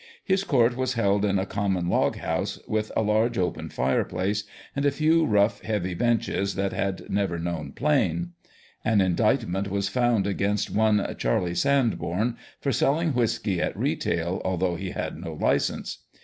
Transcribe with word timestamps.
His 0.23 0.43
court 0.43 0.75
was 0.75 0.93
held 0.95 1.23
in 1.23 1.37
a 1.37 1.45
common 1.45 1.87
log 1.87 2.15
house, 2.15 2.57
with 2.67 2.91
a 2.95 3.03
large 3.03 3.37
open 3.37 3.69
fireplace, 3.69 4.45
and 4.75 4.83
a 4.83 4.89
few 4.89 5.23
rough 5.27 5.61
heavy 5.61 5.93
benches, 5.93 6.55
that 6.55 6.73
had 6.73 7.07
never 7.11 7.37
known 7.37 7.71
plane. 7.73 8.31
An 8.83 8.99
indictment 8.99 9.69
was 9.69 9.89
found 9.89 10.25
against 10.25 10.71
one 10.71 11.13
Charley 11.19 11.53
Sandborn 11.53 12.35
for 12.59 12.71
selling 12.71 13.13
whisky 13.13 13.61
at 13.61 13.77
retail, 13.77 14.41
although 14.43 14.73
lie 14.73 14.89
had 14.91 15.17
no 15.19 15.33
licence. 15.33 15.99